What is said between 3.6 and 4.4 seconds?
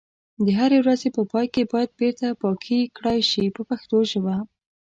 پښتو ژبه.